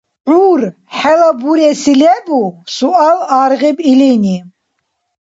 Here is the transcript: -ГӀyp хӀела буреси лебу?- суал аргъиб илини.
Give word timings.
-ГӀyp 0.29 0.75
хӀела 0.97 1.29
буреси 1.41 1.93
лебу?- 2.01 2.41
суал 2.75 3.19
аргъиб 3.41 3.77
илини. 3.91 4.37